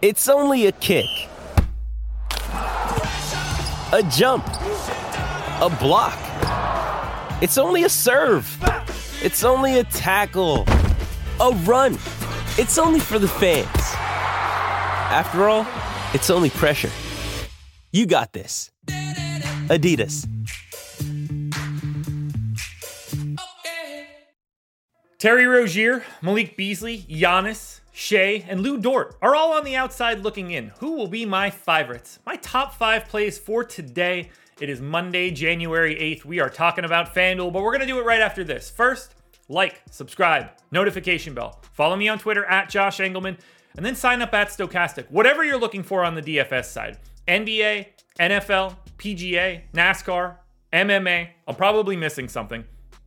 It's 0.00 0.28
only 0.28 0.66
a 0.66 0.72
kick, 0.72 1.06
a 2.52 4.08
jump, 4.12 4.46
a 4.46 5.76
block. 5.80 6.16
It's 7.42 7.58
only 7.58 7.82
a 7.82 7.88
serve. 7.88 8.46
It's 9.24 9.42
only 9.42 9.80
a 9.80 9.82
tackle, 9.82 10.66
a 11.40 11.50
run. 11.64 11.94
It's 12.58 12.78
only 12.78 13.00
for 13.00 13.18
the 13.18 13.26
fans. 13.26 13.66
After 15.10 15.48
all, 15.48 15.66
it's 16.14 16.30
only 16.30 16.50
pressure. 16.50 16.90
You 17.90 18.06
got 18.06 18.32
this. 18.32 18.70
Adidas. 19.66 20.28
Terry 25.18 25.46
Rozier, 25.46 26.04
Malik 26.22 26.56
Beasley, 26.56 26.98
Giannis, 27.10 27.77
Shai, 27.98 28.44
and 28.46 28.60
Lu 28.60 28.78
Dort 28.78 29.16
are 29.20 29.34
all 29.34 29.54
on 29.54 29.64
the 29.64 29.74
outside 29.74 30.20
looking 30.20 30.52
in. 30.52 30.68
Who 30.78 30.92
will 30.92 31.08
be 31.08 31.26
my 31.26 31.50
favorites? 31.50 32.20
My 32.24 32.36
top 32.36 32.74
five 32.74 33.08
plays 33.08 33.38
for 33.38 33.64
today. 33.64 34.30
It 34.60 34.68
is 34.70 34.80
Monday, 34.80 35.32
January 35.32 35.96
8th. 35.96 36.24
We 36.24 36.38
are 36.38 36.48
talking 36.48 36.84
about 36.84 37.12
FanDuel, 37.12 37.52
but 37.52 37.60
we're 37.60 37.72
going 37.72 37.80
to 37.80 37.88
do 37.88 37.98
it 37.98 38.04
right 38.04 38.20
after 38.20 38.44
this. 38.44 38.70
First, 38.70 39.16
like, 39.48 39.82
subscribe, 39.90 40.50
notification 40.70 41.34
bell. 41.34 41.60
Follow 41.72 41.96
me 41.96 42.06
on 42.06 42.20
Twitter 42.20 42.44
at 42.44 42.70
Josh 42.70 42.98
Engleman, 42.98 43.36
and 43.76 43.84
then 43.84 43.96
sign 43.96 44.22
up 44.22 44.32
at 44.32 44.50
Stokastic. 44.50 45.10
Whatever 45.10 45.42
you're 45.42 45.58
looking 45.58 45.82
for 45.82 46.04
on 46.04 46.14
the 46.14 46.22
DFS 46.22 46.66
side 46.66 46.98
NBA, 47.26 47.86
NFL, 48.20 48.76
PGA, 48.96 49.62
NASCAR, 49.74 50.36
MMA. 50.72 51.30
I'm 51.48 51.56
probably 51.56 51.96
missing 51.96 52.28
something. 52.28 52.62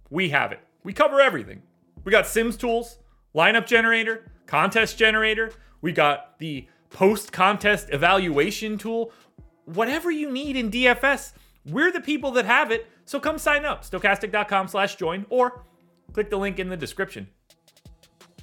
We 0.10 0.28
have 0.32 0.52
it. 0.52 0.60
We 0.84 0.92
cover 0.92 1.22
everything. 1.22 1.62
We 2.04 2.12
got 2.12 2.28
Sims 2.28 2.58
tools, 2.58 2.98
lineup 3.34 3.66
generator, 3.66 4.26
contest 4.52 4.98
generator. 4.98 5.50
We 5.80 5.94
got 5.94 6.38
the 6.38 6.68
post 6.90 7.32
contest 7.32 7.88
evaluation 7.94 8.78
tool. 8.78 9.14
Whatever 9.64 10.12
you 10.12 10.30
need 10.30 10.58
in 10.58 10.70
DFS, 10.70 11.32
we're 11.66 11.90
the 11.90 12.02
people 12.02 12.32
that 12.32 12.44
have 12.44 12.70
it. 12.70 12.86
So 13.06 13.18
come 13.18 13.38
sign 13.38 13.64
up, 13.64 13.86
stokastic.com 13.86 14.68
slash 14.68 14.98
join, 14.98 15.26
or 15.30 15.64
click 16.12 16.30
the 16.30 16.36
link 16.36 16.60
in 16.60 16.68
the 16.68 16.76
description. 16.76 17.30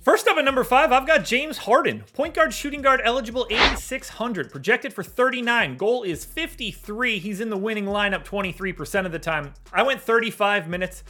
First 0.01 0.27
up 0.29 0.39
at 0.39 0.47
number 0.47 0.65
five, 0.65 0.93
I've 0.93 1.07
got 1.07 1.27
James 1.27 1.59
Harden. 1.59 2.03
Point 2.15 2.33
guard, 2.33 2.55
shooting 2.55 2.81
guard 2.81 3.03
eligible 3.05 3.47
8,600, 3.51 4.51
projected 4.51 4.95
for 4.95 5.03
39. 5.03 5.77
Goal 5.77 6.05
is 6.05 6.25
53. 6.25 7.19
He's 7.19 7.43
in 7.43 7.51
the 7.51 7.59
winning 7.59 7.85
lineup 7.85 8.25
23% 8.25 9.05
of 9.05 9.13
the 9.13 9.19
time. 9.19 9.53
I 9.75 9.83
went 9.83 10.01
35 10.01 10.69
minutes. 10.69 11.05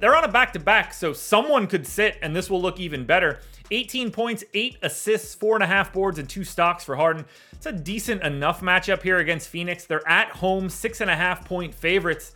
They're 0.00 0.16
on 0.16 0.24
a 0.24 0.28
back 0.28 0.52
to 0.54 0.58
back, 0.58 0.94
so 0.94 1.12
someone 1.12 1.66
could 1.66 1.86
sit 1.86 2.18
and 2.22 2.34
this 2.34 2.48
will 2.48 2.60
look 2.60 2.80
even 2.80 3.04
better. 3.04 3.40
18 3.70 4.10
points, 4.10 4.44
8 4.52 4.78
assists, 4.82 5.34
4.5 5.36 5.92
boards, 5.92 6.18
and 6.18 6.28
2 6.28 6.44
stocks 6.44 6.84
for 6.84 6.96
Harden. 6.96 7.24
It's 7.52 7.66
a 7.66 7.72
decent 7.72 8.22
enough 8.22 8.60
matchup 8.60 9.02
here 9.02 9.18
against 9.18 9.48
Phoenix. 9.48 9.84
They're 9.84 10.06
at 10.08 10.30
home, 10.30 10.68
6.5 10.68 11.44
point 11.44 11.74
favorites. 11.74 12.32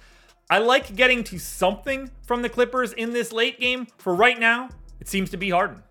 I 0.49 0.59
like 0.59 0.95
getting 0.95 1.25
to 1.25 1.39
something 1.39 2.11
from 2.23 2.43
the 2.43 2.49
Clippers 2.49 2.93
in 2.93 3.13
this 3.13 3.33
late 3.33 3.59
game. 3.59 3.89
For 3.99 4.15
right 4.15 4.39
now, 4.39 4.69
it 5.01 5.09
seems 5.09 5.31
to 5.31 5.37
be 5.37 5.51
Harden. 5.51 5.83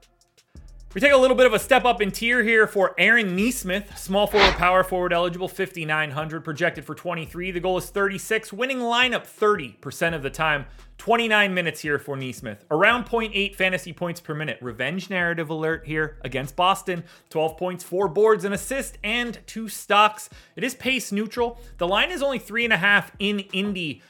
We 0.96 1.02
take 1.02 1.12
a 1.12 1.18
little 1.18 1.36
bit 1.36 1.46
of 1.46 1.54
a 1.54 1.60
step 1.60 1.84
up 1.84 2.02
in 2.02 2.10
tier 2.10 2.42
here 2.42 2.68
for 2.68 2.96
Aaron 2.98 3.36
Nesmith, 3.36 3.98
small 3.98 4.28
forward, 4.28 4.54
power 4.54 4.82
forward 4.82 5.12
eligible, 5.12 5.50
5,900, 5.50 6.42
projected 6.42 6.86
for 6.86 6.96
23. 6.96 7.52
The 7.52 7.60
goal 7.60 7.78
is 7.78 7.90
36, 7.90 8.54
winning 8.54 8.80
lineup 8.80 9.28
30% 9.28 10.16
of 10.16 10.24
the 10.24 10.30
time. 10.30 10.68
29 10.98 11.54
minutes 11.54 11.82
here 11.82 12.00
for 12.00 12.16
Nesmith. 12.16 12.64
Around 12.72 13.08
0.8 13.08 13.56
fantasy 13.56 13.92
points 13.92 14.22
per 14.22 14.34
minute. 14.34 14.58
Revenge 14.62 15.10
narrative 15.10 15.50
alert 15.50 15.86
here 15.86 16.18
against 16.22 16.56
Boston. 16.56 17.04
12 17.30 17.58
points, 17.58 17.84
4 17.84 18.08
boards, 18.08 18.46
an 18.46 18.54
assist, 18.54 18.98
and 19.04 19.38
2 19.48 19.68
stocks. 19.68 20.30
It 20.56 20.64
is 20.64 20.76
pace 20.76 21.12
neutral. 21.12 21.60
The 21.78 21.90
line 21.90 22.10
is 22.10 22.24
only 22.24 22.40
3.5 22.40 23.10
in 23.20 23.40
Indy. 23.52 24.02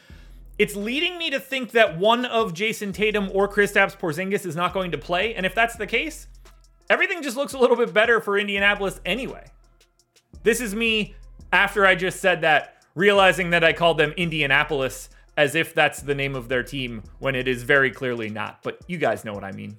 It's 0.59 0.75
leading 0.75 1.17
me 1.17 1.31
to 1.31 1.39
think 1.39 1.71
that 1.71 1.97
one 1.97 2.25
of 2.25 2.53
Jayson 2.53 2.93
Tatum 2.93 3.31
or 3.33 3.47
Kristaps 3.47 3.97
Porzingis 3.97 4.45
is 4.45 4.55
not 4.55 4.71
going 4.71 4.91
to 4.91 4.99
play. 4.99 5.33
And 5.33 5.47
if 5.47 5.55
that's 5.55 5.77
the 5.77 5.87
case, 5.87 6.27
everything 6.89 7.21
just 7.21 7.37
looks 7.37 7.53
a 7.53 7.57
little 7.57 7.75
bit 7.75 7.93
better 7.93 8.19
for 8.19 8.37
Indianapolis 8.37 8.99
anyway. 9.05 9.45
This 10.43 10.61
is 10.61 10.75
me 10.75 11.15
after 11.51 11.85
I 11.85 11.95
just 11.95 12.19
said 12.19 12.41
that, 12.41 12.83
realizing 12.93 13.49
that 13.49 13.63
I 13.63 13.73
called 13.73 13.97
them 13.97 14.13
Indianapolis 14.17 15.09
as 15.37 15.55
if 15.55 15.73
that's 15.73 16.01
the 16.01 16.15
name 16.15 16.35
of 16.35 16.47
their 16.47 16.63
team 16.63 17.03
when 17.19 17.35
it 17.35 17.47
is 17.47 17.63
very 17.63 17.91
clearly 17.91 18.29
not. 18.29 18.61
But 18.63 18.79
you 18.87 18.97
guys 18.97 19.25
know 19.25 19.33
what 19.33 19.43
I 19.43 19.51
mean. 19.51 19.77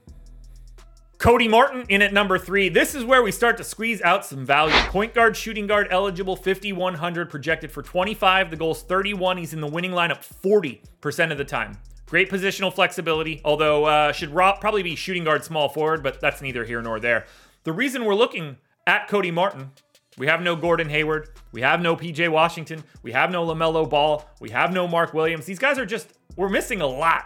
Cody 1.19 1.49
Martin 1.49 1.87
in 1.89 2.03
at 2.03 2.13
number 2.13 2.39
three. 2.39 2.69
This 2.69 2.95
is 2.95 3.03
where 3.03 3.23
we 3.23 3.33
start 3.33 3.57
to 3.57 3.65
squeeze 3.65 4.03
out 4.03 4.25
some 4.25 4.45
value. 4.45 4.77
Point 4.91 5.15
guard, 5.15 5.35
shooting 5.35 5.67
guard 5.67 5.89
eligible, 5.91 6.37
5,100, 6.37 7.31
projected 7.31 7.71
for 7.71 7.83
25. 7.83 8.51
The 8.51 8.57
goal's 8.57 8.83
31. 8.83 9.39
He's 9.39 9.55
in 9.55 9.63
the 9.63 9.67
winning 9.67 9.93
lineup 9.93 10.27
40% 10.43 11.33
of 11.33 11.39
the 11.39 11.45
time. 11.45 11.79
Great 12.07 12.31
positional 12.31 12.73
flexibility, 12.73 13.41
although 13.45 13.85
uh, 13.85 14.13
should 14.13 14.33
probably 14.33 14.83
be 14.83 14.95
shooting 14.95 15.25
guard 15.25 15.45
small 15.45 15.69
forward, 15.69 16.03
but 16.03 16.21
that's 16.21 16.41
neither 16.41 16.65
here 16.65 16.81
nor 16.81 17.01
there. 17.01 17.27
The 17.65 17.73
reason 17.73 18.05
we're 18.05 18.15
looking 18.15 18.59
at 18.87 19.09
Cody 19.09 19.33
Martin, 19.33 19.73
we 20.17 20.29
have 20.29 20.41
no 20.41 20.55
Gordon 20.55 20.89
Hayward, 20.89 21.31
we 21.51 21.63
have 21.63 21.81
no 21.81 21.97
PJ 21.97 22.29
Washington, 22.31 22.85
we 23.03 23.11
have 23.11 23.31
no 23.33 23.45
LaMelo 23.45 23.91
Ball, 23.91 24.25
we 24.41 24.51
have 24.51 24.73
no 24.73 24.87
Mark 24.87 25.15
Williams. 25.15 25.47
These 25.47 25.59
guys 25.59 25.79
are 25.79 25.87
just, 25.87 26.13
we're 26.37 26.49
missing 26.49 26.81
a 26.81 26.87
lot. 26.87 27.25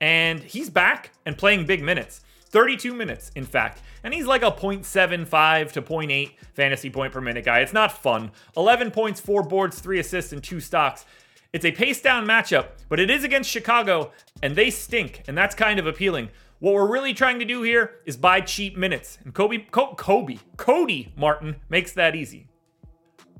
And 0.00 0.40
he's 0.40 0.70
back 0.70 1.12
and 1.26 1.36
playing 1.36 1.66
big 1.66 1.82
minutes. 1.82 2.22
32 2.54 2.94
minutes, 2.94 3.30
in 3.34 3.44
fact. 3.44 3.82
And 4.04 4.14
he's 4.14 4.26
like 4.26 4.42
a 4.42 4.50
0.75 4.50 5.72
to 5.72 5.82
0.8 5.82 6.30
fantasy 6.54 6.88
point 6.88 7.12
per 7.12 7.20
minute 7.20 7.44
guy. 7.44 7.60
It's 7.60 7.72
not 7.72 7.90
fun. 7.90 8.30
11 8.56 8.90
points, 8.90 9.20
4 9.20 9.42
boards, 9.42 9.80
3 9.80 9.98
assists, 9.98 10.32
and 10.32 10.42
2 10.42 10.60
stocks. 10.60 11.04
It's 11.54 11.64
a 11.64 11.70
pace 11.70 12.00
down 12.00 12.26
matchup, 12.26 12.70
but 12.88 12.98
it 12.98 13.10
is 13.10 13.22
against 13.22 13.48
Chicago, 13.48 14.10
and 14.42 14.56
they 14.56 14.70
stink, 14.70 15.22
and 15.28 15.38
that's 15.38 15.54
kind 15.54 15.78
of 15.78 15.86
appealing. 15.86 16.30
What 16.58 16.74
we're 16.74 16.90
really 16.90 17.14
trying 17.14 17.38
to 17.38 17.44
do 17.44 17.62
here 17.62 18.00
is 18.04 18.16
buy 18.16 18.40
cheap 18.40 18.76
minutes, 18.76 19.18
and 19.24 19.32
Kobe, 19.32 19.58
Co- 19.70 19.94
Kobe, 19.94 20.38
Cody 20.56 21.12
Martin 21.16 21.54
makes 21.68 21.92
that 21.92 22.16
easy. 22.16 22.48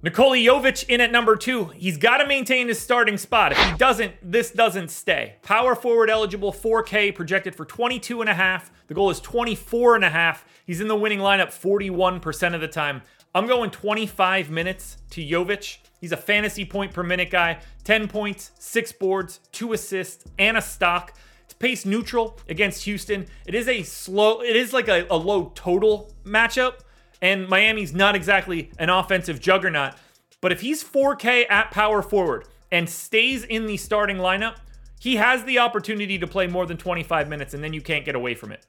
Nikola 0.01 0.37
Jovic 0.37 0.89
in 0.89 1.01
at 1.01 1.11
number 1.11 1.35
two. 1.35 1.65
He's 1.75 1.97
got 1.97 2.19
to 2.19 2.27
maintain 2.29 2.69
his 2.69 2.79
starting 2.79 3.19
spot. 3.19 3.51
If 3.51 3.59
he 3.59 3.77
doesn't, 3.79 4.13
this 4.23 4.53
doesn't 4.53 4.93
stay. 4.93 5.35
Power 5.43 5.75
forward 5.75 6.09
eligible, 6.09 6.53
4K, 6.53 7.13
projected 7.17 7.57
for 7.57 7.65
22 7.65 8.21
and 8.21 8.31
a 8.31 8.35
half. 8.35 8.71
The 8.87 8.95
goal 8.95 9.11
is 9.11 9.19
24 9.19 9.97
and 9.97 10.05
a 10.05 10.11
half. 10.11 10.45
He's 10.67 10.81
in 10.81 10.87
the 10.87 10.95
winning 10.95 11.19
lineup 11.19 11.49
41% 11.49 12.55
of 12.55 12.61
the 12.61 12.69
time. 12.69 13.03
I'm 13.37 13.49
going 13.49 13.73
25 13.73 14.49
minutes 14.49 14.99
to 15.11 15.21
Jovic. 15.21 15.79
He's 16.01 16.13
a 16.13 16.17
fantasy 16.17 16.65
point 16.65 16.93
per 16.93 17.03
minute 17.03 17.31
guy. 17.31 17.59
10 17.83 18.07
points, 18.07 18.53
6 18.61 18.93
boards, 18.93 19.41
2 19.51 19.73
assists, 19.73 20.25
and 20.39 20.57
a 20.57 20.63
stock. 20.63 21.19
It's 21.45 21.55
pace 21.55 21.85
neutral 21.85 22.39
against 22.49 22.85
Houston. 22.85 23.27
It 23.45 23.57
is 23.57 23.67
a 23.67 23.83
slow, 23.83 24.41
it 24.41 24.55
is 24.55 24.73
like 24.73 24.87
a, 24.87 25.05
a 25.11 25.17
low 25.17 25.51
total 25.57 26.15
matchup. 26.25 26.81
And 27.21 27.49
Miami's 27.49 27.93
not 27.93 28.15
exactly 28.15 28.71
an 28.79 28.89
offensive 28.89 29.41
juggernaut. 29.41 29.95
But 30.41 30.53
if 30.53 30.61
he's 30.61 30.85
4K 30.85 31.51
at 31.51 31.73
power 31.73 32.03
forward 32.03 32.47
and 32.71 32.89
stays 32.89 33.43
in 33.43 33.67
the 33.67 33.79
starting 33.79 34.19
lineup, 34.19 34.59
he 35.01 35.17
has 35.17 35.43
the 35.43 35.59
opportunity 35.59 36.19
to 36.21 36.27
play 36.29 36.47
more 36.47 36.67
than 36.67 36.77
25 36.77 37.29
minutes, 37.29 37.53
and 37.53 37.65
then 37.65 37.73
you 37.73 37.81
can't 37.81 38.05
get 38.05 38.15
away 38.15 38.35
from 38.35 38.53
it. 38.53 38.65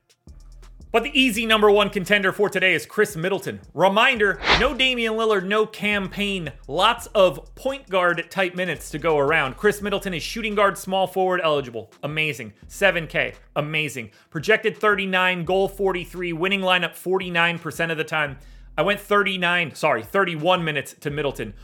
But 0.95 1.03
the 1.03 1.19
easy 1.21 1.45
number 1.45 1.69
one 1.69 1.89
contender 1.89 2.31
for 2.31 2.47
today 2.47 2.73
is 2.73 2.85
Khris 2.85 3.17
Middleton. 3.17 3.59
Reminder 3.73 4.39
no 4.61 4.73
Damian 4.73 5.15
Lillard, 5.15 5.45
no 5.45 5.65
campaign. 5.65 6.53
Lots 6.69 7.07
of 7.07 7.53
point 7.53 7.89
guard 7.89 8.31
type 8.31 8.55
minutes 8.55 8.89
to 8.91 8.97
go 8.97 9.17
around. 9.17 9.57
Khris 9.57 9.81
Middleton 9.81 10.13
is 10.13 10.23
shooting 10.23 10.55
guard, 10.55 10.77
small 10.77 11.05
forward 11.05 11.41
eligible. 11.43 11.91
Amazing. 12.01 12.53
7K. 12.69 13.35
Amazing. 13.57 14.11
Projected 14.29 14.77
39, 14.77 15.43
goal 15.43 15.67
43, 15.67 16.31
winning 16.31 16.61
lineup 16.61 16.93
49% 16.93 17.91
of 17.91 17.97
the 17.97 18.05
time. 18.05 18.37
I 18.77 18.81
went 18.83 19.01
39, 19.01 19.75
sorry, 19.75 20.01
31 20.01 20.63
minutes 20.63 20.95
to 21.01 21.09
Middleton. 21.09 21.55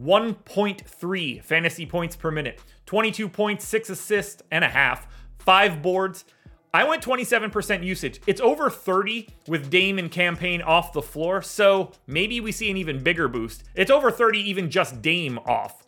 1.3 0.00 1.44
fantasy 1.44 1.86
points 1.86 2.16
per 2.16 2.32
minute, 2.32 2.60
22 2.86 3.28
points, 3.28 3.64
6 3.68 3.90
assists 3.90 4.42
and 4.50 4.64
a 4.64 4.68
half, 4.68 5.06
5 5.38 5.80
boards. 5.80 6.24
I 6.72 6.84
went 6.84 7.02
27% 7.02 7.82
usage. 7.84 8.20
It's 8.28 8.40
over 8.40 8.70
30 8.70 9.28
with 9.48 9.70
Dame 9.70 9.98
and 9.98 10.10
campaign 10.10 10.62
off 10.62 10.92
the 10.92 11.02
floor, 11.02 11.42
so 11.42 11.90
maybe 12.06 12.40
we 12.40 12.52
see 12.52 12.70
an 12.70 12.76
even 12.76 13.02
bigger 13.02 13.26
boost. 13.26 13.64
It's 13.74 13.90
over 13.90 14.10
30 14.10 14.38
even 14.48 14.70
just 14.70 15.02
Dame 15.02 15.38
off. 15.46 15.84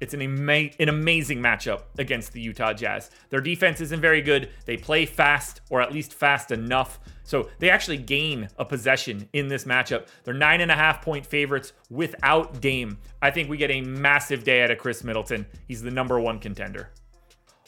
It's 0.00 0.14
an, 0.14 0.22
ama- 0.22 0.70
an 0.80 0.88
amazing 0.88 1.38
matchup 1.38 1.82
against 1.98 2.32
the 2.32 2.40
Utah 2.40 2.72
Jazz. 2.72 3.10
Their 3.28 3.40
defense 3.40 3.80
isn't 3.82 4.00
very 4.00 4.22
good. 4.22 4.50
They 4.64 4.76
play 4.76 5.04
fast, 5.04 5.60
or 5.70 5.82
at 5.82 5.92
least 5.92 6.14
fast 6.14 6.50
enough. 6.50 6.98
So 7.22 7.48
they 7.58 7.70
actually 7.70 7.98
gain 7.98 8.48
a 8.58 8.64
possession 8.64 9.28
in 9.34 9.48
this 9.48 9.64
matchup. 9.64 10.08
They're 10.24 10.34
nine 10.34 10.62
and 10.62 10.70
a 10.70 10.74
half 10.74 11.02
point 11.02 11.26
favorites 11.26 11.74
without 11.90 12.60
Dame. 12.60 12.98
I 13.22 13.30
think 13.30 13.48
we 13.48 13.56
get 13.56 13.70
a 13.70 13.82
massive 13.82 14.44
day 14.44 14.62
out 14.62 14.70
of 14.70 14.78
Khris 14.78 15.04
Middleton. 15.04 15.46
He's 15.68 15.82
the 15.82 15.90
number 15.90 16.18
one 16.18 16.38
contender. 16.38 16.90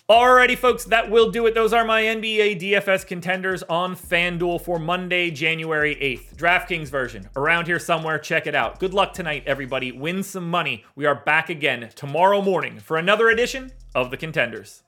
Alrighty, 0.09 0.57
folks, 0.57 0.85
that 0.85 1.11
will 1.11 1.33
do 1.33 1.47
it. 1.47 1.55
Those 1.57 1.73
are 1.73 1.85
my 1.85 2.03
NBA 2.03 2.61
DFS 2.61 3.05
contenders 3.05 3.65
on 3.65 3.97
FanDuel 3.97 4.61
for 4.61 4.79
Monday, 4.79 5.33
January 5.33 5.97
8th. 5.97 6.37
DraftKings 6.37 6.87
version, 6.87 7.29
around 7.35 7.67
here 7.67 7.81
somewhere. 7.81 8.17
Check 8.17 8.47
it 8.47 8.55
out. 8.55 8.79
Good 8.79 8.95
luck 8.95 9.15
tonight, 9.15 9.43
everybody. 9.47 9.91
Win 9.91 10.23
some 10.23 10.49
money. 10.49 10.85
We 10.95 11.07
are 11.07 11.17
back 11.17 11.51
again 11.51 11.91
tomorrow 11.97 12.41
morning 12.41 12.79
for 12.79 12.99
another 12.99 13.31
edition 13.31 13.73
of 13.97 14.13
the 14.13 14.17
Contenders. 14.17 14.85